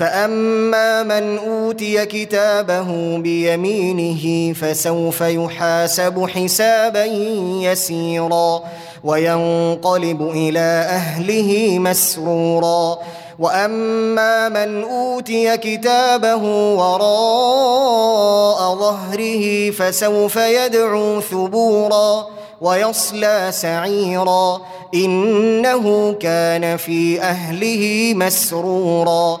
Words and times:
فاما 0.00 1.02
من 1.02 1.38
اوتي 1.38 2.06
كتابه 2.06 3.18
بيمينه 3.18 4.52
فسوف 4.52 5.20
يحاسب 5.20 6.26
حسابا 6.28 7.04
يسيرا 7.62 8.62
وينقلب 9.04 10.22
إلى 10.22 10.86
اهله 10.88 11.78
مسرورا 11.78 12.98
واما 13.38 14.48
من 14.48 14.82
اوتي 14.82 15.56
كتابه 15.56 16.44
وراء 16.74 18.74
ظهره 18.74 19.70
فسوف 19.70 20.36
يدعو 20.36 21.20
ثبورا 21.20 22.26
ويصلى 22.60 23.48
سعيرا 23.50 24.60
انه 24.94 26.12
كان 26.12 26.76
في 26.76 27.20
اهله 27.20 28.12
مسرورا 28.14 29.40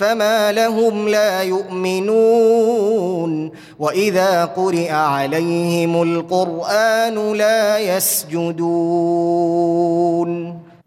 فما 0.00 0.52
لهم 0.52 1.08
لا 1.08 1.42
يؤمنون. 1.42 3.50
وإذا 3.78 4.44
قرئ 4.44 4.90
عليهم 4.90 6.02
القرآن 6.02 7.32
لا 7.32 7.78
يسجدون. 7.78 8.60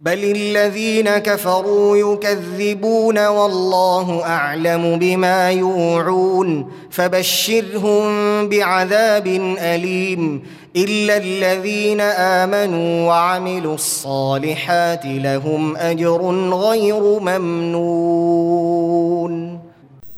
بل 0.04 0.24
الذين 0.24 1.10
كفروا 1.10 1.98
يكذبون 1.98 3.28
والله 3.28 4.24
اعلم 4.26 5.00
بما 5.00 5.52
يوعون 5.52 6.72
فبشرهم 6.90 8.04
بعذاب 8.50 9.28
اليم 9.60 10.44
الا 10.76 11.18
الذين 11.18 12.02
امنوا 12.02 13.08
وعملوا 13.08 13.76
الصالحات 13.76 15.06
لهم 15.06 15.78
اجر 15.78 16.22
غير 16.54 17.20
ممنون. 17.20 18.74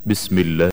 بسم 0.05 0.39
الله 0.39 0.63